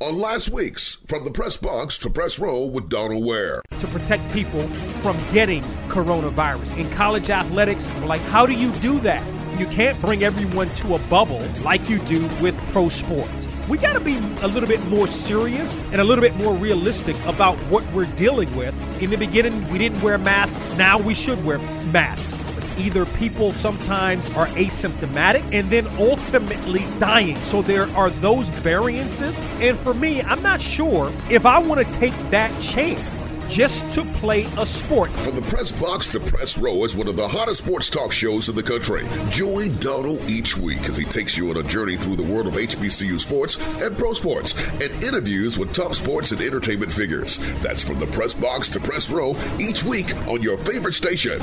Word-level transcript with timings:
on 0.00 0.18
last 0.18 0.48
week's 0.48 0.96
From 1.06 1.24
the 1.24 1.30
Press 1.30 1.58
Box 1.58 1.98
to 1.98 2.08
Press 2.08 2.38
Row 2.38 2.64
with 2.64 2.88
Donald 2.88 3.22
Ware. 3.22 3.60
To 3.80 3.86
protect 3.88 4.32
people 4.32 4.62
from 5.02 5.16
getting 5.30 5.62
coronavirus. 5.88 6.78
In 6.78 6.88
college 6.90 7.28
athletics, 7.28 7.90
like, 8.04 8.22
how 8.22 8.46
do 8.46 8.54
you 8.54 8.72
do 8.80 8.98
that? 9.00 9.22
You 9.60 9.66
can't 9.66 10.00
bring 10.00 10.24
everyone 10.24 10.70
to 10.76 10.94
a 10.94 10.98
bubble 11.08 11.42
like 11.62 11.86
you 11.90 11.98
do 12.00 12.22
with 12.40 12.58
pro 12.72 12.88
sports. 12.88 13.46
We 13.68 13.76
got 13.76 13.92
to 13.92 14.00
be 14.00 14.16
a 14.16 14.48
little 14.48 14.68
bit 14.68 14.82
more 14.86 15.06
serious 15.06 15.80
and 15.92 16.00
a 16.00 16.04
little 16.04 16.22
bit 16.22 16.34
more 16.36 16.54
realistic 16.54 17.16
about 17.26 17.58
what 17.68 17.84
we're 17.92 18.06
dealing 18.16 18.54
with. 18.56 18.74
In 19.02 19.10
the 19.10 19.18
beginning, 19.18 19.68
we 19.68 19.78
didn't 19.78 20.00
wear 20.00 20.16
masks. 20.16 20.72
Now 20.78 20.98
we 20.98 21.14
should 21.14 21.44
wear 21.44 21.58
masks. 21.92 22.34
Either 22.80 23.04
people 23.04 23.52
sometimes 23.52 24.30
are 24.30 24.46
asymptomatic 24.48 25.44
and 25.52 25.70
then 25.70 25.86
ultimately 25.98 26.86
dying. 26.98 27.36
So 27.36 27.60
there 27.60 27.88
are 27.90 28.08
those 28.08 28.48
variances. 28.48 29.44
And 29.60 29.78
for 29.80 29.92
me, 29.92 30.22
I'm 30.22 30.42
not 30.42 30.62
sure 30.62 31.12
if 31.28 31.44
I 31.44 31.58
want 31.58 31.84
to 31.84 31.92
take 31.98 32.14
that 32.30 32.50
chance 32.62 33.36
just 33.50 33.90
to 33.90 34.04
play 34.12 34.44
a 34.56 34.64
sport. 34.64 35.10
From 35.16 35.34
the 35.34 35.42
press 35.42 35.70
box 35.72 36.08
to 36.08 36.20
press 36.20 36.56
row 36.56 36.84
is 36.84 36.96
one 36.96 37.08
of 37.08 37.16
the 37.16 37.28
hottest 37.28 37.64
sports 37.64 37.90
talk 37.90 38.12
shows 38.12 38.48
in 38.48 38.54
the 38.54 38.62
country. 38.62 39.06
Join 39.28 39.76
Donald 39.76 40.22
each 40.30 40.56
week 40.56 40.88
as 40.88 40.96
he 40.96 41.04
takes 41.04 41.36
you 41.36 41.50
on 41.50 41.58
a 41.58 41.62
journey 41.62 41.96
through 41.96 42.16
the 42.16 42.22
world 42.22 42.46
of 42.46 42.54
HBCU 42.54 43.20
sports 43.20 43.58
and 43.82 43.98
pro 43.98 44.14
sports 44.14 44.54
and 44.80 45.04
interviews 45.04 45.58
with 45.58 45.74
top 45.74 45.94
sports 45.94 46.30
and 46.32 46.40
entertainment 46.40 46.92
figures. 46.92 47.36
That's 47.60 47.82
from 47.82 47.98
the 47.98 48.06
press 48.06 48.32
box 48.32 48.70
to 48.70 48.80
press 48.80 49.10
row 49.10 49.36
each 49.58 49.84
week 49.84 50.16
on 50.28 50.40
your 50.40 50.56
favorite 50.56 50.94
station. 50.94 51.40